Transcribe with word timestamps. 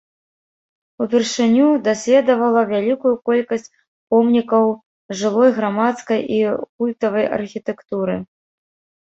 Упершыню 1.05 1.67
даследавала 1.87 2.63
вялікую 2.71 3.11
колькасць 3.29 3.69
помнікаў 4.15 4.65
жылой, 5.21 5.49
грамадскай 5.59 6.19
і 6.39 6.41
культавай 6.83 7.25
архітэктуры. 7.39 8.15